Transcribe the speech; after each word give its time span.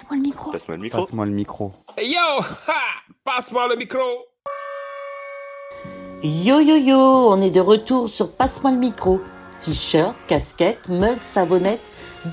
Passe-moi 0.00 0.16
le 0.16 0.22
micro. 0.22 0.50
Passe-moi 0.50 0.76
le 0.76 0.82
micro. 0.82 1.02
Passe-moi 1.02 1.26
le 1.26 1.32
micro. 1.32 1.72
Yo 1.98 2.40
ha 2.66 2.72
Passe-moi 3.22 3.68
le 3.68 3.76
micro 3.76 4.00
Yo 6.22 6.60
yo 6.60 6.76
yo, 6.76 7.28
on 7.30 7.40
est 7.42 7.50
de 7.50 7.60
retour 7.60 8.08
sur 8.08 8.32
Passe-moi 8.32 8.70
le 8.70 8.78
micro. 8.78 9.20
T-shirt, 9.58 10.16
casquette, 10.26 10.88
mug, 10.88 11.18
savonnette, 11.20 11.82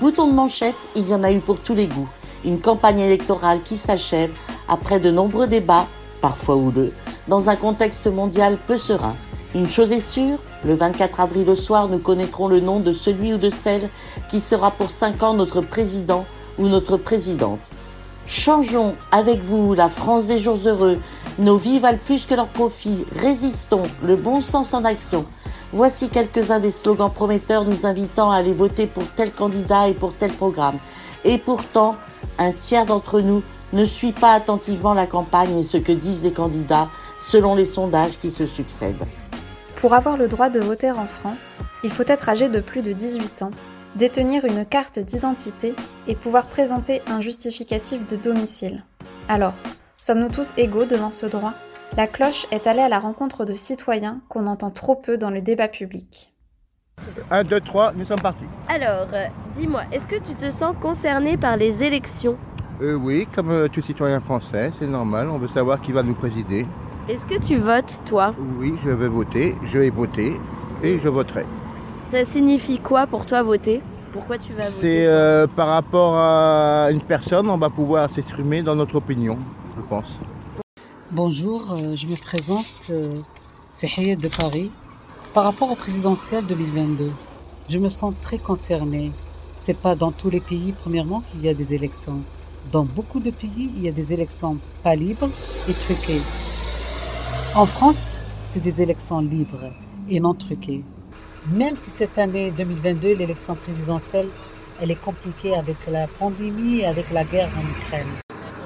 bouton 0.00 0.28
de 0.28 0.32
manchette, 0.32 0.76
il 0.96 1.06
y 1.08 1.14
en 1.14 1.22
a 1.22 1.30
eu 1.30 1.40
pour 1.40 1.60
tous 1.60 1.74
les 1.74 1.86
goûts. 1.88 2.08
Une 2.42 2.58
campagne 2.58 3.00
électorale 3.00 3.62
qui 3.62 3.76
s'achève 3.76 4.34
après 4.66 4.98
de 4.98 5.10
nombreux 5.10 5.46
débats, 5.46 5.88
parfois 6.22 6.56
houleux, 6.56 6.94
dans 7.26 7.50
un 7.50 7.56
contexte 7.56 8.06
mondial 8.06 8.56
peu 8.66 8.78
serein. 8.78 9.16
Une 9.54 9.68
chose 9.68 9.92
est 9.92 10.00
sûre, 10.00 10.38
le 10.64 10.74
24 10.74 11.20
avril 11.20 11.50
au 11.50 11.54
soir, 11.54 11.88
nous 11.88 11.98
connaîtrons 11.98 12.48
le 12.48 12.60
nom 12.60 12.80
de 12.80 12.94
celui 12.94 13.34
ou 13.34 13.38
de 13.38 13.50
celle 13.50 13.90
qui 14.30 14.40
sera 14.40 14.70
pour 14.70 14.90
5 14.90 15.22
ans 15.22 15.34
notre 15.34 15.60
président 15.60 16.24
ou 16.58 16.68
notre 16.68 16.96
présidente. 16.96 17.60
Changeons 18.26 18.94
avec 19.10 19.42
vous 19.42 19.74
la 19.74 19.88
France 19.88 20.26
des 20.26 20.38
jours 20.38 20.58
heureux. 20.66 20.98
Nos 21.38 21.56
vies 21.56 21.78
valent 21.78 21.98
plus 22.04 22.26
que 22.26 22.34
leurs 22.34 22.48
profits. 22.48 23.06
Résistons, 23.12 23.84
le 24.04 24.16
bon 24.16 24.40
sens 24.40 24.74
en 24.74 24.84
action. 24.84 25.24
Voici 25.72 26.08
quelques-uns 26.08 26.60
des 26.60 26.70
slogans 26.70 27.10
prometteurs 27.10 27.64
nous 27.64 27.86
invitant 27.86 28.30
à 28.30 28.36
aller 28.36 28.52
voter 28.52 28.86
pour 28.86 29.06
tel 29.16 29.32
candidat 29.32 29.88
et 29.88 29.94
pour 29.94 30.14
tel 30.14 30.32
programme. 30.32 30.78
Et 31.24 31.38
pourtant, 31.38 31.96
un 32.38 32.52
tiers 32.52 32.86
d'entre 32.86 33.20
nous 33.20 33.42
ne 33.72 33.84
suit 33.84 34.12
pas 34.12 34.32
attentivement 34.32 34.94
la 34.94 35.06
campagne 35.06 35.58
et 35.58 35.64
ce 35.64 35.76
que 35.76 35.92
disent 35.92 36.22
les 36.22 36.32
candidats 36.32 36.88
selon 37.20 37.54
les 37.54 37.64
sondages 37.64 38.18
qui 38.20 38.30
se 38.30 38.46
succèdent. 38.46 39.06
Pour 39.76 39.94
avoir 39.94 40.16
le 40.16 40.28
droit 40.28 40.48
de 40.48 40.60
voter 40.60 40.90
en 40.90 41.06
France, 41.06 41.58
il 41.84 41.90
faut 41.90 42.04
être 42.06 42.28
âgé 42.28 42.48
de 42.48 42.60
plus 42.60 42.82
de 42.82 42.92
18 42.92 43.42
ans, 43.42 43.50
détenir 43.98 44.44
une 44.44 44.64
carte 44.64 45.00
d'identité 45.00 45.74
et 46.06 46.14
pouvoir 46.14 46.46
présenter 46.46 47.02
un 47.08 47.20
justificatif 47.20 48.06
de 48.06 48.16
domicile. 48.16 48.84
Alors, 49.28 49.54
sommes-nous 49.96 50.28
tous 50.28 50.54
égaux 50.56 50.84
devant 50.84 51.10
ce 51.10 51.26
droit? 51.26 51.52
La 51.96 52.06
cloche 52.06 52.46
est 52.52 52.68
allée 52.68 52.80
à 52.80 52.88
la 52.88 53.00
rencontre 53.00 53.44
de 53.44 53.54
citoyens 53.54 54.20
qu'on 54.28 54.46
entend 54.46 54.70
trop 54.70 54.94
peu 54.94 55.18
dans 55.18 55.30
le 55.30 55.42
débat 55.42 55.66
public. 55.66 56.32
1, 57.30 57.42
2, 57.42 57.60
3, 57.60 57.92
nous 57.94 58.06
sommes 58.06 58.20
partis. 58.20 58.44
Alors, 58.68 59.08
euh, 59.12 59.26
dis-moi, 59.58 59.82
est-ce 59.90 60.06
que 60.06 60.16
tu 60.16 60.34
te 60.36 60.50
sens 60.50 60.76
concerné 60.80 61.36
par 61.36 61.56
les 61.56 61.82
élections? 61.82 62.38
Euh, 62.80 62.94
oui, 62.94 63.26
comme 63.34 63.50
euh, 63.50 63.66
tout 63.66 63.82
citoyen 63.82 64.20
français, 64.20 64.70
c'est 64.78 64.86
normal, 64.86 65.28
on 65.28 65.38
veut 65.38 65.48
savoir 65.48 65.80
qui 65.80 65.90
va 65.90 66.04
nous 66.04 66.14
présider. 66.14 66.66
Est-ce 67.08 67.24
que 67.24 67.40
tu 67.44 67.56
votes, 67.56 68.00
toi? 68.06 68.32
Oui, 68.58 68.74
je 68.84 68.90
vais 68.90 69.08
voter, 69.08 69.56
je 69.72 69.78
vais 69.78 69.90
voter 69.90 70.36
et 70.84 71.00
je 71.00 71.08
voterai. 71.08 71.44
Ça 72.10 72.24
signifie 72.24 72.78
quoi 72.78 73.06
pour 73.06 73.26
toi 73.26 73.42
voter? 73.42 73.82
Pourquoi 74.14 74.38
tu 74.38 74.54
vas 74.54 74.70
voter? 74.70 74.80
C'est 74.80 75.06
euh, 75.06 75.46
par 75.46 75.68
rapport 75.68 76.16
à 76.16 76.88
une 76.90 77.02
personne, 77.02 77.50
on 77.50 77.58
va 77.58 77.68
pouvoir 77.68 78.08
s'exprimer 78.14 78.62
dans 78.62 78.74
notre 78.74 78.94
opinion, 78.94 79.36
je 79.76 79.82
pense. 79.82 80.06
Bonjour, 81.10 81.70
euh, 81.70 81.94
je 81.96 82.06
me 82.06 82.16
présente, 82.16 82.88
euh, 82.88 83.10
c'est 83.72 83.98
Hayet 83.98 84.16
de 84.16 84.28
Paris. 84.28 84.70
Par 85.34 85.44
rapport 85.44 85.70
au 85.70 85.74
présidentiel 85.74 86.46
2022, 86.46 87.12
je 87.68 87.78
me 87.78 87.90
sens 87.90 88.14
très 88.22 88.38
concernée. 88.38 89.12
C'est 89.58 89.76
pas 89.76 89.94
dans 89.94 90.10
tous 90.10 90.30
les 90.30 90.40
pays, 90.40 90.72
premièrement, 90.72 91.20
qu'il 91.20 91.42
y 91.44 91.48
a 91.50 91.54
des 91.54 91.74
élections. 91.74 92.22
Dans 92.72 92.84
beaucoup 92.84 93.20
de 93.20 93.30
pays, 93.30 93.70
il 93.76 93.82
y 93.82 93.88
a 93.88 93.92
des 93.92 94.14
élections 94.14 94.56
pas 94.82 94.94
libres 94.94 95.28
et 95.68 95.74
truquées. 95.74 96.22
En 97.54 97.66
France, 97.66 98.22
c'est 98.46 98.60
des 98.60 98.80
élections 98.80 99.20
libres 99.20 99.72
et 100.08 100.20
non 100.20 100.32
truquées. 100.32 100.84
Même 101.46 101.76
si 101.76 101.90
cette 101.90 102.18
année 102.18 102.50
2022, 102.50 103.14
l'élection 103.14 103.54
présidentielle, 103.54 104.28
elle 104.80 104.90
est 104.90 105.00
compliquée 105.00 105.54
avec 105.54 105.76
la 105.90 106.06
pandémie 106.06 106.80
et 106.80 106.86
avec 106.86 107.10
la 107.10 107.24
guerre 107.24 107.50
en 107.56 107.78
Ukraine. 107.78 108.08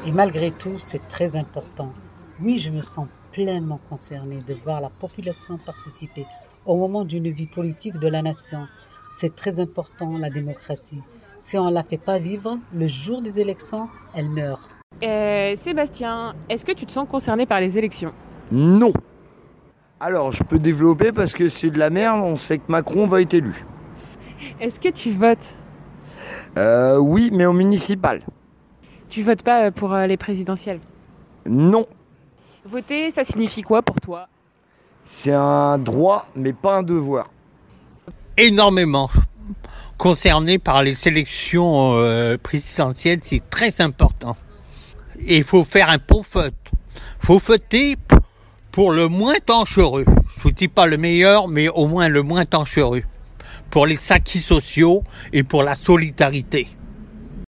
Et 0.06 0.12
malgré 0.12 0.50
tout, 0.50 0.78
c'est 0.78 1.06
très 1.06 1.36
important. 1.36 1.92
Oui, 2.40 2.58
je 2.58 2.70
me 2.70 2.80
sens 2.80 3.06
pleinement 3.30 3.78
concernée 3.88 4.40
de 4.46 4.54
voir 4.54 4.80
la 4.80 4.88
population 4.88 5.58
participer 5.58 6.24
au 6.64 6.76
moment 6.76 7.04
d'une 7.04 7.30
vie 7.30 7.46
politique 7.46 7.98
de 7.98 8.08
la 8.08 8.22
nation. 8.22 8.66
C'est 9.10 9.36
très 9.36 9.60
important, 9.60 10.16
la 10.18 10.30
démocratie. 10.30 11.02
Si 11.38 11.58
on 11.58 11.66
ne 11.66 11.74
la 11.74 11.82
fait 11.82 11.98
pas 11.98 12.18
vivre, 12.18 12.58
le 12.74 12.86
jour 12.86 13.20
des 13.20 13.38
élections, 13.38 13.88
elle 14.14 14.30
meurt. 14.30 14.76
Euh, 15.02 15.54
Sébastien, 15.56 16.34
est-ce 16.48 16.64
que 16.64 16.72
tu 16.72 16.86
te 16.86 16.92
sens 16.92 17.08
concerné 17.08 17.46
par 17.46 17.60
les 17.60 17.76
élections? 17.76 18.12
Non. 18.50 18.92
Alors, 20.04 20.32
je 20.32 20.42
peux 20.42 20.58
développer 20.58 21.12
parce 21.12 21.32
que 21.32 21.48
c'est 21.48 21.70
de 21.70 21.78
la 21.78 21.88
merde, 21.88 22.22
on 22.24 22.36
sait 22.36 22.58
que 22.58 22.64
Macron 22.66 23.06
va 23.06 23.20
être 23.20 23.34
élu. 23.34 23.64
Est-ce 24.60 24.80
que 24.80 24.88
tu 24.88 25.12
votes? 25.12 25.54
Euh, 26.58 26.96
oui, 26.98 27.30
mais 27.32 27.46
au 27.46 27.52
municipal. 27.52 28.20
Tu 29.08 29.22
votes 29.22 29.44
pas 29.44 29.66
euh, 29.66 29.70
pour 29.70 29.92
euh, 29.92 30.08
les 30.08 30.16
présidentielles? 30.16 30.80
Non. 31.46 31.86
Voter, 32.64 33.12
ça 33.12 33.22
signifie 33.22 33.62
quoi 33.62 33.80
pour 33.82 34.00
toi? 34.00 34.26
C'est 35.06 35.34
un 35.34 35.78
droit, 35.78 36.26
mais 36.34 36.52
pas 36.52 36.78
un 36.78 36.82
devoir. 36.82 37.30
Énormément. 38.36 39.08
Concerné 39.98 40.58
par 40.58 40.82
les 40.82 40.94
sélections 40.94 41.92
euh, 41.92 42.36
présidentielles, 42.42 43.20
c'est 43.22 43.48
très 43.50 43.80
important. 43.80 44.34
Et 45.20 45.36
il 45.36 45.44
faut 45.44 45.62
faire 45.62 45.90
un 45.90 45.98
bon 45.98 46.24
vote. 46.32 46.54
faut 47.20 47.38
voter 47.38 47.96
pour 48.72 48.90
le 48.90 49.06
moins 49.06 49.36
dangereux. 49.46 50.06
Je 50.06 50.42
vous 50.42 50.50
dis 50.50 50.68
pas 50.68 50.86
le 50.86 50.96
meilleur, 50.96 51.46
mais 51.46 51.68
au 51.68 51.86
moins 51.86 52.08
le 52.08 52.22
moins 52.22 52.44
dangereux. 52.50 53.02
Pour 53.70 53.86
les 53.86 54.12
acquis 54.12 54.38
sociaux 54.40 55.04
et 55.32 55.42
pour 55.42 55.62
la 55.62 55.74
solidarité. 55.74 56.66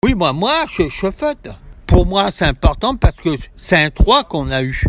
Oui, 0.03 0.16
moi, 0.16 0.31
moi, 0.31 0.66
je, 0.68 0.84
vote. 1.08 1.50
Pour 1.85 2.06
moi, 2.06 2.31
c'est 2.31 2.46
important 2.46 2.96
parce 2.96 3.16
que 3.16 3.35
c'est 3.58 3.75
un 3.75 3.90
droit 3.90 4.24
qu'on 4.24 4.50
a 4.50 4.63
eu. 4.63 4.84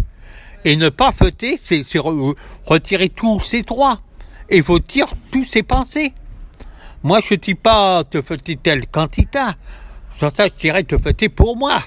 Et 0.64 0.76
ne 0.76 0.88
pas 0.88 1.10
voter, 1.10 1.56
c'est 1.56 1.82
c'est 1.82 1.98
re- 1.98 2.36
retirer 2.64 3.08
tous 3.08 3.40
ses 3.40 3.62
droits. 3.62 4.00
Et 4.48 4.62
faut 4.62 4.78
dire 4.78 5.08
tous 5.32 5.44
ses 5.44 5.62
pensées. 5.62 6.12
Moi, 7.02 7.20
je 7.20 7.34
dis 7.34 7.54
pas 7.54 8.04
te 8.04 8.18
voter 8.18 8.56
tel 8.56 8.86
candidat. 8.86 9.54
Sans 10.12 10.30
ça, 10.30 10.46
je 10.48 10.54
dirais 10.54 10.84
te 10.84 10.94
voter 10.94 11.28
pour 11.28 11.56
moi. 11.56 11.82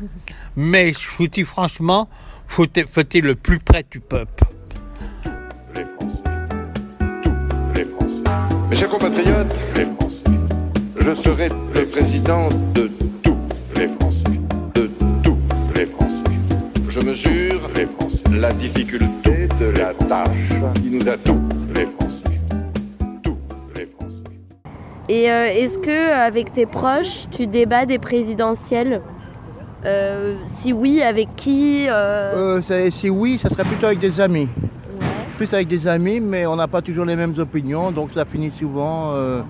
Mais 0.56 0.92
je 0.92 1.08
vous 1.16 1.28
dis 1.28 1.44
franchement, 1.44 2.08
faut 2.46 2.66
te 2.66 2.80
voter 2.80 3.20
le 3.20 3.34
plus 3.34 3.58
près 3.58 3.84
du 3.90 4.00
peuple? 4.00 4.44
Les 5.76 5.84
Français. 5.84 6.22
Tous 7.22 7.32
les 7.76 7.84
Français. 7.84 8.22
Mes 8.70 8.76
chers 8.76 8.88
compatriotes, 8.88 9.54
les 9.76 9.86
Français. 9.86 10.24
Je 11.00 11.14
serai 11.14 11.48
le 11.48 11.84
président 11.86 12.48
de 12.74 12.90
tous 13.22 13.36
les 13.76 13.88
Français. 13.88 14.24
De 14.74 14.88
tous 15.22 15.36
les 15.76 15.86
Français. 15.86 16.24
Je 16.88 17.00
mesure, 17.00 17.70
les 17.76 17.86
Français, 17.86 18.24
la 18.30 18.52
difficulté 18.52 19.48
de 19.60 19.66
la 19.78 19.92
tâche 19.94 20.50
qui 20.76 20.90
nous 20.90 21.08
attend, 21.08 21.40
les 21.74 21.86
Français. 21.86 22.40
Tous 23.22 23.36
les 23.76 23.86
Français. 23.86 24.22
Et 25.08 25.30
euh, 25.30 25.46
est-ce 25.46 25.78
que 25.78 26.12
avec 26.12 26.52
tes 26.52 26.66
proches, 26.66 27.26
tu 27.30 27.46
débats 27.46 27.84
des 27.84 27.98
présidentielles? 27.98 29.02
Euh, 29.86 30.34
Si 30.46 30.72
oui, 30.72 31.02
avec 31.02 31.34
qui 31.36 31.86
euh, 31.88 32.58
Euh, 32.60 32.90
si 32.90 33.10
oui, 33.10 33.38
ça 33.42 33.48
serait 33.50 33.64
plutôt 33.64 33.86
avec 33.86 33.98
des 33.98 34.20
amis. 34.20 34.48
ouais. 34.48 35.06
Plus 35.36 35.52
avec 35.52 35.68
des 35.68 35.86
amis, 35.86 36.20
mais 36.20 36.46
on 36.46 36.56
n'a 36.56 36.68
pas 36.68 36.80
toujours 36.82 37.04
les 37.04 37.16
mêmes 37.16 37.34
opinions, 37.38 37.90
donc 37.90 38.10
ça 38.14 38.24
finit 38.24 38.52
souvent, 38.58 39.12
euh, 39.12 39.42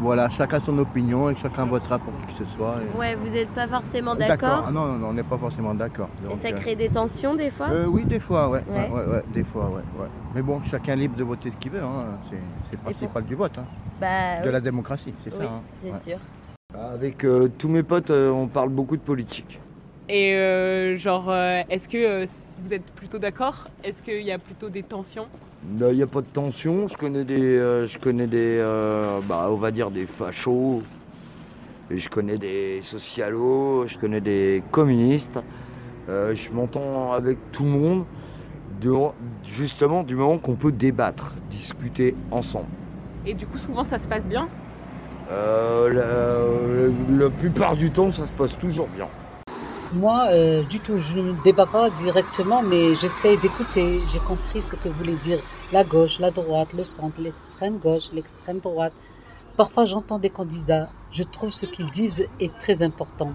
voilà, 0.00 0.28
chacun 0.36 0.60
son 0.66 0.76
opinion 0.78 1.30
et 1.30 1.36
chacun 1.42 1.64
votera 1.64 1.98
pour 1.98 2.12
qui 2.26 2.34
que 2.34 2.44
ce 2.44 2.56
soit. 2.56 2.74
et- 2.82 2.98
Ouais, 2.98 3.14
vous 3.14 3.30
n'êtes 3.30 3.48
pas 3.50 3.66
forcément 3.66 4.14
d'accord. 4.14 4.64
Ah 4.68 4.70
Non, 4.70 4.84
non, 4.86 4.98
non, 4.98 5.06
on 5.08 5.12
n'est 5.14 5.22
pas 5.22 5.38
forcément 5.38 5.74
d'accord. 5.74 6.08
Et 6.30 6.36
ça 6.46 6.52
crée 6.52 6.76
des 6.76 6.88
tensions 6.90 7.34
des 7.34 7.50
fois 7.50 7.68
Euh, 7.70 7.86
oui, 7.86 8.04
des 8.04 8.20
fois, 8.20 8.50
ouais. 8.50 8.62
Ouais. 8.68 8.90
Ouais, 8.90 8.90
ouais, 8.92 9.12
ouais, 9.14 9.22
des 9.32 9.44
fois, 9.44 9.66
ouais, 9.70 9.82
ouais. 10.00 10.08
Mais 10.34 10.42
bon, 10.42 10.60
chacun 10.70 10.92
est 10.94 10.96
libre 10.96 11.16
de 11.16 11.24
voter 11.24 11.50
ce 11.50 11.56
qu'il 11.56 11.72
veut. 11.72 11.82
Hein. 11.82 12.18
C'est, 12.30 12.36
c'est 12.70 12.76
le 12.76 12.82
principal 12.82 13.24
du 13.24 13.34
vote, 13.34 13.52
hein. 13.58 13.64
Bah, 14.00 14.40
de 14.42 14.46
oui. 14.46 14.52
la 14.52 14.60
démocratie, 14.60 15.14
c'est 15.24 15.32
Oui, 15.32 15.38
ça. 15.40 15.44
hein. 15.52 15.60
c'est 15.82 15.90
Ouais. 15.92 15.98
sûr. 16.04 16.18
Avec 16.94 17.24
euh, 17.24 17.48
tous 17.58 17.68
mes 17.68 17.82
potes, 17.82 18.10
euh, 18.10 18.30
on 18.30 18.46
parle 18.48 18.68
beaucoup 18.68 18.96
de 18.96 19.02
politique. 19.02 19.58
Et 20.08 20.34
euh, 20.34 20.96
genre, 20.96 21.28
euh, 21.30 21.62
est-ce 21.68 21.88
que 21.88 21.98
euh, 21.98 22.26
vous 22.58 22.72
êtes 22.72 22.90
plutôt 22.92 23.18
d'accord 23.18 23.68
Est-ce 23.84 24.02
qu'il 24.02 24.22
y 24.22 24.32
a 24.32 24.38
plutôt 24.38 24.68
des 24.70 24.82
tensions? 24.82 25.26
Il 25.80 25.86
n'y 25.86 26.02
a 26.02 26.06
pas 26.06 26.20
de 26.20 26.26
tension. 26.26 26.86
Je 26.88 26.96
connais 26.96 27.24
des, 27.24 27.58
je 27.86 27.98
connais 27.98 28.26
des, 28.26 28.58
bah, 29.28 29.48
on 29.50 29.56
va 29.56 29.70
dire 29.70 29.90
des 29.90 30.06
fachos. 30.06 30.82
Et 31.90 31.98
je 31.98 32.08
connais 32.08 32.38
des 32.38 32.80
socialos. 32.82 33.86
Je 33.86 33.98
connais 33.98 34.20
des 34.20 34.62
communistes. 34.70 35.38
Je 36.08 36.50
m'entends 36.52 37.12
avec 37.12 37.38
tout 37.52 37.64
le 37.64 37.70
monde. 37.70 38.04
de- 38.80 38.92
justement, 39.44 40.04
du 40.04 40.14
moment 40.16 40.38
qu'on 40.38 40.54
peut 40.56 40.72
débattre, 40.72 41.34
discuter 41.50 42.14
ensemble. 42.30 42.68
Et 43.26 43.34
du 43.34 43.46
coup, 43.46 43.58
souvent, 43.58 43.84
ça 43.84 43.98
se 43.98 44.08
passe 44.08 44.24
bien? 44.26 44.48
Euh, 45.30 45.88
la, 47.10 47.24
la 47.24 47.30
plupart 47.30 47.76
du 47.76 47.90
temps, 47.90 48.10
ça 48.10 48.26
se 48.26 48.32
passe 48.32 48.56
toujours 48.58 48.88
bien. 48.88 49.08
Moi, 49.94 50.26
euh, 50.32 50.62
du 50.64 50.80
tout, 50.80 50.98
je 50.98 51.16
ne 51.16 51.32
débat 51.42 51.64
pas 51.66 51.88
directement, 51.88 52.62
mais 52.62 52.94
j'essaie 52.94 53.36
d'écouter. 53.38 54.00
J'ai 54.06 54.18
compris 54.18 54.60
ce 54.60 54.76
que 54.76 54.88
voulait 54.88 55.16
dire 55.16 55.40
la 55.72 55.82
gauche, 55.82 56.18
la 56.18 56.30
droite, 56.30 56.74
le 56.74 56.84
centre, 56.84 57.18
l'extrême 57.20 57.78
gauche, 57.78 58.12
l'extrême 58.12 58.60
droite. 58.60 58.92
Parfois, 59.56 59.86
j'entends 59.86 60.18
des 60.18 60.28
candidats. 60.30 60.90
Je 61.10 61.22
trouve 61.22 61.50
ce 61.50 61.64
qu'ils 61.66 61.90
disent 61.90 62.28
est 62.38 62.56
très 62.58 62.82
important. 62.82 63.32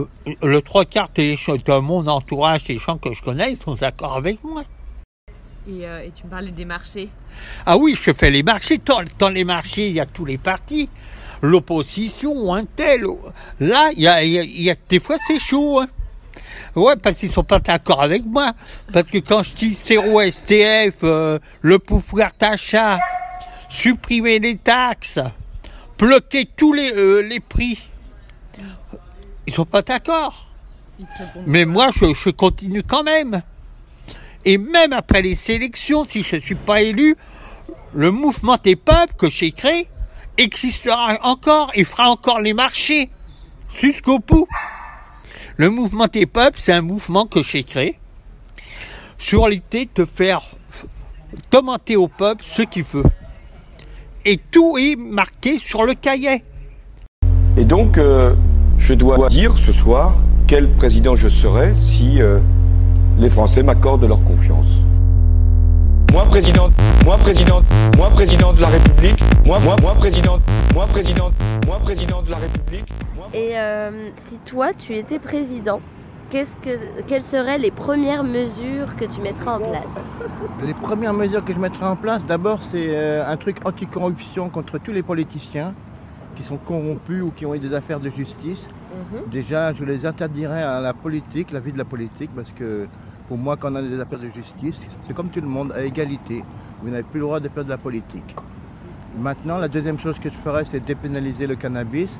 euh, 0.00 0.06
le 0.42 0.60
trois 0.62 0.84
quarts 0.84 1.10
de 1.16 1.80
mon 1.80 2.06
entourage, 2.08 2.64
des 2.64 2.78
gens 2.78 2.98
que 2.98 3.12
je 3.12 3.22
connais, 3.22 3.52
ils 3.52 3.56
sont 3.56 3.74
d'accord 3.74 4.16
avec 4.16 4.42
moi. 4.42 4.64
Et, 5.68 5.86
euh, 5.86 6.02
et 6.04 6.10
tu 6.10 6.24
me 6.24 6.30
parlais 6.30 6.50
des 6.50 6.64
marchés. 6.64 7.08
Ah 7.64 7.78
oui, 7.78 7.94
je 7.94 8.12
fais 8.12 8.30
les 8.30 8.42
marchés. 8.42 8.78
Dans, 8.84 9.00
dans 9.18 9.30
les 9.30 9.44
marchés, 9.44 9.86
il 9.86 9.94
y 9.94 10.00
a 10.00 10.06
tous 10.06 10.24
les 10.24 10.38
partis. 10.38 10.90
L'opposition, 11.42 12.54
un 12.54 12.64
tel. 12.64 13.04
Là, 13.60 13.90
il 13.96 14.02
y 14.02 14.08
a, 14.08 14.22
il 14.22 14.30
y 14.32 14.38
a- 14.38 14.42
il 14.42 14.62
y 14.62 14.70
a- 14.70 14.76
des 14.88 15.00
fois, 15.00 15.16
c'est 15.26 15.38
chaud. 15.38 15.80
hein. 15.80 15.88
Ouais, 16.76 16.96
parce 16.96 17.18
qu'ils 17.18 17.30
sont 17.30 17.44
pas 17.44 17.60
d'accord 17.60 18.02
avec 18.02 18.24
moi. 18.24 18.52
Parce 18.92 19.06
que 19.06 19.18
quand 19.18 19.42
je 19.44 19.54
dis 19.54 19.72
zéro 19.74 20.20
STF, 20.20 20.98
euh, 21.04 21.38
le 21.62 21.78
pouvoir 21.78 22.30
d'achat, 22.38 22.98
supprimer 23.68 24.38
les 24.40 24.56
taxes, 24.56 25.20
bloquer 25.98 26.48
tous 26.56 26.72
les, 26.72 26.90
euh, 26.92 27.20
les 27.20 27.38
prix, 27.40 27.80
ils 29.46 29.52
sont 29.54 29.64
pas 29.66 29.82
d'accord. 29.82 30.48
Mais 31.46 31.64
moi, 31.64 31.90
je, 31.94 32.12
je 32.14 32.30
continue 32.30 32.82
quand 32.82 33.02
même. 33.04 33.42
Et 34.44 34.58
même 34.58 34.92
après 34.92 35.22
les 35.22 35.34
sélections, 35.34 36.04
si 36.04 36.22
je 36.22 36.36
ne 36.36 36.40
suis 36.40 36.54
pas 36.54 36.82
élu, 36.82 37.16
le 37.94 38.10
mouvement 38.10 38.56
des 38.62 38.76
peuples 38.76 39.14
que 39.16 39.28
j'ai 39.28 39.52
créé 39.52 39.88
existera 40.38 41.18
encore 41.22 41.70
et 41.74 41.84
fera 41.84 42.08
encore 42.10 42.40
les 42.40 42.54
marchés 42.54 43.10
jusqu'au 43.74 44.18
bout. 44.18 44.46
Le 45.56 45.70
mouvement 45.70 46.06
des 46.06 46.26
peuples, 46.26 46.58
c'est 46.60 46.72
un 46.72 46.82
mouvement 46.82 47.26
que 47.26 47.42
j'ai 47.42 47.62
créé 47.62 47.98
sur 49.18 49.48
l'idée 49.48 49.88
de 49.94 50.04
faire 50.04 50.42
demander 51.50 51.96
au 51.96 52.08
peuple 52.08 52.44
ce 52.46 52.62
qu'il 52.62 52.84
veut. 52.84 53.04
Et 54.24 54.38
tout 54.50 54.76
est 54.78 54.96
marqué 54.96 55.58
sur 55.58 55.84
le 55.84 55.94
cahier. 55.94 56.42
Et 57.56 57.64
donc, 57.64 57.98
euh, 57.98 58.34
je 58.78 58.94
dois 58.94 59.28
dire 59.28 59.56
ce 59.58 59.72
soir 59.72 60.16
quel 60.46 60.68
président 60.76 61.14
je 61.16 61.28
serai 61.28 61.74
si 61.74 62.20
euh, 62.20 62.38
les 63.18 63.30
Français 63.30 63.62
m'accordent 63.62 64.04
leur 64.04 64.22
confiance. 64.24 64.78
Moi 66.14 66.24
président, 66.26 66.68
moi 67.04 67.16
président, 67.16 67.60
moi 67.96 68.08
président 68.10 68.52
de 68.52 68.60
la 68.60 68.68
République, 68.68 69.18
moi, 69.44 69.58
moi, 69.58 69.74
moi 69.82 69.94
président, 69.96 70.38
moi 70.72 70.86
président, 70.86 71.30
moi 71.66 71.78
président 71.80 72.22
de 72.22 72.30
la 72.30 72.36
République. 72.36 72.88
moi- 73.16 73.26
Et 73.34 73.58
euh, 73.58 74.10
si 74.28 74.36
toi, 74.44 74.68
tu 74.72 74.94
étais 74.96 75.18
président, 75.18 75.80
qu'est-ce 76.30 76.54
que, 76.62 76.78
quelles 77.08 77.24
seraient 77.24 77.58
les 77.58 77.72
premières 77.72 78.22
mesures 78.22 78.94
que 78.96 79.06
tu 79.06 79.20
mettrais 79.20 79.48
en 79.50 79.58
place? 79.58 79.94
Les 80.64 80.74
premières 80.74 81.14
mesures 81.14 81.44
que 81.44 81.52
je 81.52 81.58
mettrai 81.58 81.84
en 81.84 81.96
place, 81.96 82.22
d'abord, 82.28 82.60
c'est 82.70 82.90
euh, 82.90 83.28
un 83.28 83.36
truc 83.36 83.56
anticorruption 83.66 84.50
contre 84.50 84.78
tous 84.78 84.92
les 84.92 85.02
politiciens 85.02 85.74
qui 86.36 86.44
sont 86.44 86.58
corrompus 86.58 87.22
ou 87.22 87.32
qui 87.34 87.44
ont 87.44 87.56
eu 87.56 87.58
des 87.58 87.74
affaires 87.74 87.98
de 88.00 88.10
justice. 88.16 88.60
Mhm. 89.12 89.22
Déjà, 89.32 89.72
je 89.74 89.82
les 89.84 90.06
interdirais 90.06 90.62
à 90.62 90.80
la 90.80 90.92
politique, 90.94 91.50
la 91.50 91.58
vie 91.60 91.72
de 91.72 91.78
la 91.78 91.84
politique, 91.84 92.30
parce 92.36 92.52
que 92.52 92.86
pour 93.28 93.38
moi, 93.38 93.56
quand 93.56 93.72
on 93.72 93.76
a 93.76 93.82
des 93.82 93.98
affaires 93.98 94.18
de 94.18 94.30
justice, 94.30 94.76
c'est 95.06 95.14
comme 95.14 95.28
tout 95.30 95.40
le 95.40 95.46
monde, 95.46 95.72
à 95.72 95.82
égalité. 95.82 96.44
Vous 96.82 96.90
n'avez 96.90 97.02
plus 97.02 97.20
le 97.20 97.26
droit 97.26 97.40
de 97.40 97.48
faire 97.48 97.64
de 97.64 97.70
la 97.70 97.78
politique. 97.78 98.36
Maintenant, 99.18 99.58
la 99.58 99.68
deuxième 99.68 99.98
chose 99.98 100.18
que 100.18 100.28
je 100.28 100.34
ferais, 100.44 100.64
c'est 100.70 100.84
dépénaliser 100.84 101.46
le 101.46 101.56
cannabis 101.56 102.10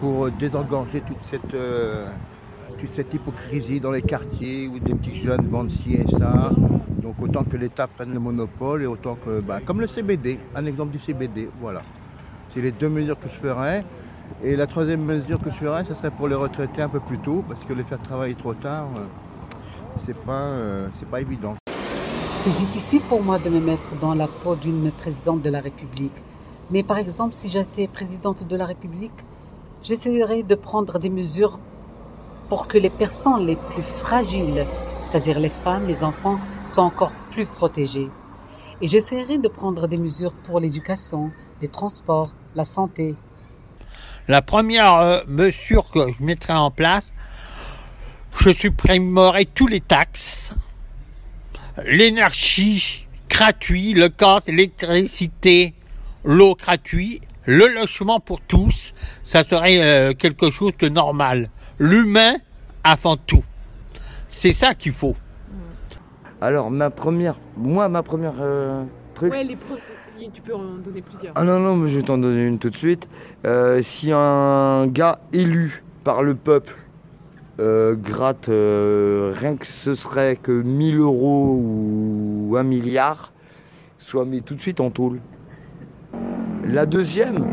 pour 0.00 0.30
désengorger 0.32 1.02
toute 1.06 1.22
cette, 1.30 1.54
euh, 1.54 2.08
toute 2.78 2.92
cette 2.94 3.14
hypocrisie 3.14 3.80
dans 3.80 3.92
les 3.92 4.02
quartiers 4.02 4.68
où 4.68 4.78
des 4.78 4.94
petits 4.94 5.22
jeunes 5.22 5.48
vendent 5.48 5.70
ci 5.70 5.94
et 5.94 6.06
ça. 6.18 6.50
Donc 7.02 7.14
autant 7.22 7.44
que 7.44 7.56
l'État 7.56 7.86
prenne 7.86 8.12
le 8.12 8.20
monopole 8.20 8.82
et 8.82 8.86
autant 8.86 9.16
que, 9.24 9.40
bah, 9.40 9.60
comme 9.64 9.80
le 9.80 9.86
CBD, 9.86 10.38
un 10.54 10.66
exemple 10.66 10.90
du 10.90 10.98
CBD, 10.98 11.48
voilà. 11.60 11.82
C'est 12.52 12.60
les 12.60 12.72
deux 12.72 12.88
mesures 12.88 13.18
que 13.18 13.28
je 13.28 13.40
ferais. 13.40 13.84
Et 14.42 14.56
la 14.56 14.66
troisième 14.66 15.04
mesure 15.04 15.38
que 15.38 15.50
je 15.50 15.56
ferais, 15.56 15.84
ça 15.84 15.94
serait 15.94 16.10
pour 16.10 16.28
les 16.28 16.34
retraités 16.34 16.82
un 16.82 16.88
peu 16.88 17.00
plus 17.00 17.18
tôt, 17.18 17.44
parce 17.48 17.62
que 17.64 17.72
les 17.72 17.84
faire 17.84 18.00
travailler 18.00 18.34
trop 18.34 18.54
tard, 18.54 18.88
euh, 18.96 19.04
c'est 20.06 20.16
pas, 20.16 20.32
euh, 20.32 20.88
c'est 20.98 21.08
pas 21.08 21.20
évident. 21.20 21.54
C'est 22.34 22.54
difficile 22.54 23.00
pour 23.02 23.22
moi 23.22 23.38
de 23.38 23.48
me 23.48 23.60
mettre 23.60 23.96
dans 23.98 24.14
la 24.14 24.26
peau 24.26 24.56
d'une 24.56 24.90
présidente 24.90 25.42
de 25.42 25.50
la 25.50 25.60
République. 25.60 26.16
Mais 26.70 26.82
par 26.82 26.98
exemple, 26.98 27.32
si 27.32 27.48
j'étais 27.48 27.88
présidente 27.88 28.46
de 28.46 28.56
la 28.56 28.66
République, 28.66 29.12
j'essaierais 29.82 30.42
de 30.42 30.54
prendre 30.54 30.98
des 30.98 31.10
mesures 31.10 31.58
pour 32.48 32.66
que 32.66 32.78
les 32.78 32.90
personnes 32.90 33.46
les 33.46 33.56
plus 33.56 33.82
fragiles, 33.82 34.66
c'est-à-dire 35.08 35.38
les 35.38 35.48
femmes, 35.48 35.86
les 35.86 36.02
enfants, 36.02 36.38
soient 36.66 36.84
encore 36.84 37.12
plus 37.30 37.46
protégées. 37.46 38.10
Et 38.80 38.88
j'essaierai 38.88 39.38
de 39.38 39.48
prendre 39.48 39.86
des 39.86 39.98
mesures 39.98 40.34
pour 40.34 40.58
l'éducation, 40.60 41.30
les 41.62 41.68
transports, 41.68 42.30
la 42.54 42.64
santé. 42.64 43.16
La 44.26 44.42
première 44.42 44.94
euh, 44.94 45.20
mesure 45.28 45.90
que 45.90 46.10
je 46.10 46.22
mettrai 46.22 46.54
en 46.54 46.70
place, 46.70 47.13
je 48.38 48.50
supprimerai 48.50 49.46
tous 49.46 49.66
les 49.66 49.80
taxes, 49.80 50.54
l'énergie 51.84 53.06
gratuite, 53.28 53.96
le 53.96 54.08
gaz, 54.08 54.46
l'électricité, 54.48 55.74
l'eau 56.24 56.54
gratuite, 56.54 57.22
le 57.46 57.68
logement 57.68 58.20
pour 58.20 58.40
tous, 58.40 58.94
ça 59.22 59.44
serait 59.44 59.80
euh, 59.82 60.14
quelque 60.14 60.50
chose 60.50 60.72
de 60.78 60.88
normal. 60.88 61.50
L'humain 61.78 62.36
avant 62.82 63.16
tout. 63.16 63.44
C'est 64.28 64.52
ça 64.52 64.74
qu'il 64.74 64.92
faut. 64.92 65.16
Alors, 66.40 66.70
ma 66.70 66.90
première, 66.90 67.36
moi, 67.56 67.88
ma 67.88 68.02
première 68.02 68.34
euh, 68.40 68.84
truc. 69.14 69.32
Ouais, 69.32 69.44
les 69.44 69.56
pro- 69.56 69.76
tu 70.32 70.40
peux 70.40 70.54
en 70.54 70.76
donner 70.76 71.02
plusieurs. 71.02 71.34
Ah 71.36 71.44
non, 71.44 71.58
non, 71.58 71.76
mais 71.76 71.90
je 71.90 71.96
vais 71.96 72.02
t'en 72.02 72.16
donner 72.16 72.44
une 72.46 72.58
tout 72.58 72.70
de 72.70 72.76
suite. 72.76 73.06
Euh, 73.46 73.82
si 73.82 74.10
un 74.12 74.86
gars 74.86 75.18
élu 75.32 75.82
par 76.02 76.22
le 76.22 76.34
peuple 76.34 76.74
euh, 77.60 77.94
gratte 77.94 78.48
euh, 78.48 79.32
rien 79.36 79.54
que 79.54 79.66
ce 79.66 79.94
serait 79.94 80.34
que 80.34 80.50
1000 80.50 80.98
euros 80.98 81.56
ou 81.56 82.56
1 82.56 82.64
milliard, 82.64 83.32
soit 83.98 84.24
mis 84.24 84.42
tout 84.42 84.56
de 84.56 84.60
suite 84.60 84.80
en 84.80 84.90
tôle. 84.90 85.20
La 86.64 86.84
deuxième, 86.84 87.44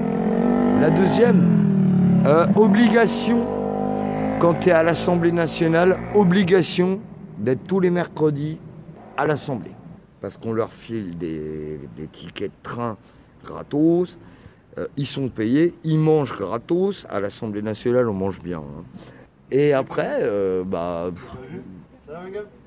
la 0.81 0.89
deuxième, 0.89 2.23
euh, 2.25 2.47
obligation, 2.55 3.45
quand 4.39 4.55
tu 4.55 4.69
es 4.69 4.71
à 4.71 4.81
l'Assemblée 4.81 5.31
nationale, 5.31 5.99
obligation 6.15 6.99
d'être 7.37 7.63
tous 7.67 7.79
les 7.79 7.91
mercredis 7.91 8.57
à 9.17 9.27
l'Assemblée. 9.27 9.75
Parce 10.19 10.37
qu'on 10.37 10.53
leur 10.53 10.73
file 10.73 11.15
des, 11.17 11.79
tickets 12.11 12.51
de 12.51 12.63
train 12.63 12.97
gratos, 13.45 14.17
ils 14.95 15.07
sont 15.07 15.29
payés, 15.29 15.73
ils 15.83 15.97
mangent 15.97 16.35
gratos. 16.35 17.05
À 17.09 17.19
l'Assemblée 17.19 17.63
nationale, 17.63 18.07
on 18.07 18.13
mange 18.13 18.39
bien. 18.39 18.59
hein. 18.59 18.83
Et 19.51 19.73
après, 19.73 20.19
euh, 20.21 20.63
bah. 20.63 21.11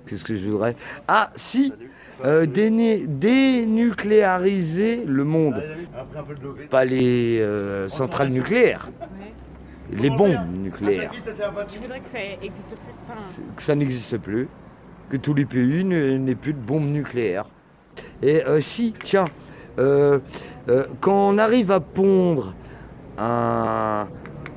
Qu'est-ce 0.06 0.24
que 0.24 0.36
je 0.36 0.50
voudrais? 0.50 0.76
Ah, 1.08 1.30
si 1.34 1.72
euh, 2.24 2.46
déné- 2.46 3.06
Dénucléariser 3.06 5.04
le 5.06 5.24
monde. 5.24 5.62
Pas 6.70 6.84
les 6.84 7.40
euh, 7.40 7.88
centrales 7.88 8.28
nucléaires, 8.28 8.90
les 9.90 10.10
bombes 10.10 10.38
nucléaires. 10.62 11.12
Tu 11.68 11.78
voudrais 11.78 12.00
que 12.00 12.08
ça 12.10 12.18
existe 12.42 12.68
plus? 12.68 12.76
Enfin, 13.08 13.20
que 13.56 13.62
ça 13.62 13.74
n'existe 13.74 14.18
plus, 14.18 14.48
que 15.08 15.16
tous 15.16 15.34
les 15.34 15.44
pays 15.44 15.84
n'aient 15.84 16.34
plus 16.34 16.52
de 16.52 16.58
bombes 16.58 16.86
nucléaires. 16.88 17.46
Et 18.22 18.44
euh, 18.44 18.60
si, 18.60 18.94
tiens, 18.98 19.24
euh, 19.78 20.18
euh, 20.68 20.84
quand 21.00 21.30
on 21.30 21.38
arrive 21.38 21.70
à 21.70 21.80
pondre 21.80 22.54
un, 23.18 24.06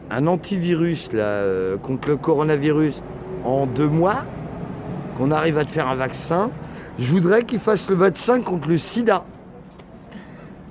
un 0.10 0.28
antivirus 0.28 1.10
euh, 1.14 1.78
contre 1.78 2.10
le 2.10 2.18
coronavirus 2.18 3.02
en 3.44 3.66
deux 3.66 3.88
mois, 3.88 4.24
qu'on 5.18 5.32
arrive 5.32 5.58
à 5.58 5.66
te 5.66 5.70
faire 5.70 5.88
un 5.88 5.96
vaccin, 5.96 6.50
je 7.00 7.12
voudrais 7.12 7.44
qu'ils 7.44 7.60
fassent 7.60 7.90
le 7.90 7.96
vaccin 7.96 8.42
contre 8.42 8.70
le 8.70 8.78
sida. 8.78 9.26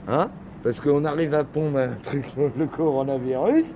Hein? 0.09 0.29
Parce 0.63 0.81
qu'on 0.81 1.05
arrive 1.05 1.35
à 1.35 1.45
pondre 1.45 1.79
le 2.57 2.67
coronavirus. 2.67 3.67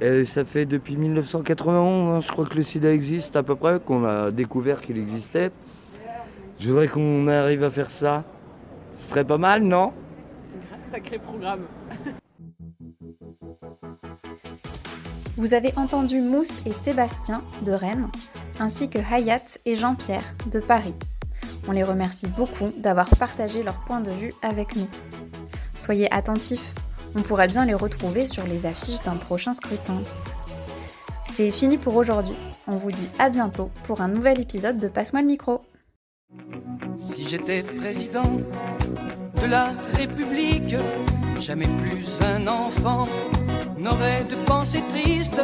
Et 0.00 0.24
ça 0.24 0.44
fait 0.44 0.64
depuis 0.64 0.96
1991, 0.96 2.16
hein, 2.16 2.20
je 2.26 2.32
crois 2.32 2.46
que 2.46 2.54
le 2.54 2.62
sida 2.62 2.92
existe 2.92 3.36
à 3.36 3.42
peu 3.42 3.54
près, 3.54 3.78
qu'on 3.80 4.04
a 4.04 4.30
découvert 4.30 4.80
qu'il 4.80 4.96
existait. 4.96 5.50
Je 6.58 6.68
voudrais 6.68 6.88
qu'on 6.88 7.28
arrive 7.28 7.64
à 7.64 7.70
faire 7.70 7.90
ça. 7.90 8.24
Ce 8.98 9.10
serait 9.10 9.24
pas 9.24 9.38
mal, 9.38 9.62
non? 9.62 9.92
Sacré 10.90 11.18
programme. 11.18 11.60
Vous 15.40 15.54
avez 15.54 15.72
entendu 15.78 16.20
Mousse 16.20 16.60
et 16.66 16.74
Sébastien 16.74 17.42
de 17.62 17.72
Rennes, 17.72 18.10
ainsi 18.58 18.90
que 18.90 18.98
Hayat 18.98 19.56
et 19.64 19.74
Jean-Pierre 19.74 20.34
de 20.50 20.60
Paris. 20.60 20.92
On 21.66 21.72
les 21.72 21.82
remercie 21.82 22.26
beaucoup 22.26 22.68
d'avoir 22.76 23.08
partagé 23.08 23.62
leur 23.62 23.80
point 23.80 24.02
de 24.02 24.10
vue 24.10 24.34
avec 24.42 24.76
nous. 24.76 24.86
Soyez 25.76 26.12
attentifs, 26.12 26.74
on 27.16 27.22
pourrait 27.22 27.48
bien 27.48 27.64
les 27.64 27.72
retrouver 27.72 28.26
sur 28.26 28.46
les 28.46 28.66
affiches 28.66 29.02
d'un 29.02 29.16
prochain 29.16 29.54
scrutin. 29.54 30.02
C'est 31.22 31.50
fini 31.50 31.78
pour 31.78 31.96
aujourd'hui. 31.96 32.36
On 32.66 32.76
vous 32.76 32.90
dit 32.90 33.08
à 33.18 33.30
bientôt 33.30 33.70
pour 33.84 34.02
un 34.02 34.08
nouvel 34.08 34.40
épisode 34.40 34.78
de 34.78 34.88
Passe-moi 34.88 35.22
le 35.22 35.26
micro. 35.26 35.62
Si 37.14 37.26
j'étais 37.26 37.62
président 37.62 38.42
de 39.40 39.46
la 39.46 39.72
République, 39.94 40.76
jamais 41.40 41.66
plus 41.66 42.20
un 42.26 42.46
enfant 42.46 43.04
n'aurait 43.80 44.24
de 44.24 44.36
pensée 44.46 44.82
triste 44.88 45.40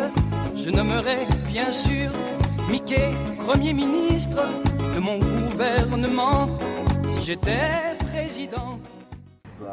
Je 0.54 0.70
nommerai 0.70 1.26
bien 1.46 1.70
sûr 1.70 2.10
Mickey 2.70 3.10
Premier 3.38 3.72
ministre 3.72 4.44
de 4.94 5.00
mon 5.00 5.18
gouvernement 5.18 6.48
si 7.08 7.24
j'étais 7.24 7.96
président. 8.12 8.78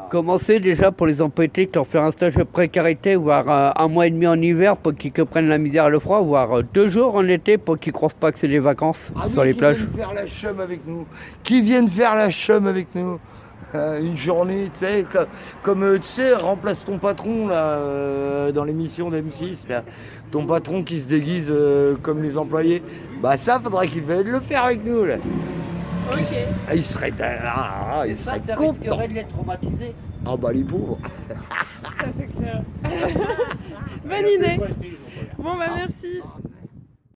Commencer 0.09 0.59
déjà 0.59 0.91
pour 0.91 1.07
les 1.07 1.21
empêtés, 1.21 1.67
leur 1.73 1.87
faire 1.87 2.03
un 2.03 2.11
stage 2.11 2.35
de 2.35 2.43
précarité, 2.43 3.15
voire 3.15 3.49
euh, 3.49 3.71
un 3.83 3.87
mois 3.87 4.05
et 4.05 4.11
demi 4.11 4.27
en 4.27 4.39
hiver 4.39 4.77
pour 4.77 4.93
qu'ils 4.95 5.11
comprennent 5.11 5.47
la 5.49 5.57
misère 5.57 5.87
et 5.87 5.89
le 5.89 5.97
froid, 5.99 6.21
voire 6.21 6.59
euh, 6.59 6.63
deux 6.73 6.87
jours 6.87 7.15
en 7.15 7.27
été 7.27 7.57
pour 7.57 7.79
qu'ils 7.79 7.93
croient 7.93 8.09
pas 8.19 8.31
que 8.31 8.37
c'est 8.37 8.47
des 8.47 8.59
vacances 8.59 9.11
Ah 9.15 9.27
sur 9.29 9.41
oui, 9.41 9.47
les 9.47 9.53
qui 9.53 9.59
plages. 9.59 9.77
viennent 9.77 9.95
faire 9.97 10.13
la 10.13 10.27
chum 10.27 10.59
avec 10.59 10.85
nous. 10.85 11.05
Qui 11.43 11.61
viennent 11.61 11.89
faire 11.89 12.15
la 12.15 12.29
chum 12.29 12.67
avec 12.67 12.93
nous. 12.93 13.19
Euh, 13.75 13.99
une 14.01 14.15
journée, 14.17 14.69
tu 14.73 14.79
sais, 14.85 15.05
comme, 15.11 15.25
comme, 15.63 15.83
euh, 15.83 15.97
tu 15.97 16.03
sais, 16.07 16.33
remplace 16.33 16.85
ton 16.85 16.99
patron 16.99 17.47
là, 17.47 17.77
euh, 17.77 18.51
dans 18.51 18.63
l'émission 18.63 19.09
d'M6, 19.09 19.67
là. 19.67 19.83
ton 20.31 20.45
patron 20.45 20.83
qui 20.83 21.01
se 21.01 21.07
déguise 21.07 21.47
euh, 21.49 21.95
comme 22.01 22.21
les 22.21 22.37
employés. 22.37 22.83
Bah 23.21 23.35
ça, 23.37 23.59
faudrait 23.59 23.87
qu'il 23.87 24.03
vienne 24.03 24.27
le 24.29 24.39
faire 24.41 24.65
avec 24.65 24.85
nous 24.85 25.05
là. 25.05 25.15
S- 26.19 26.43
ah, 26.67 26.75
il 26.75 26.83
serait, 26.83 27.13
ah, 27.19 28.01
ah, 28.01 28.07
il 28.07 28.17
serait 28.17 28.41
content. 28.55 28.97
de 28.97 29.13
les 29.13 29.23
traumatiser. 29.25 29.95
Ah 30.25 30.37
bah 30.37 30.51
les 30.53 30.63
pauvres. 30.63 30.99
Ça 31.29 32.05
c'est 32.19 32.35
clair. 32.37 32.61
Bonne 34.05 34.27
idée. 34.27 34.57
Bon 35.37 35.55
bah 35.57 35.67
merci. 35.75 36.21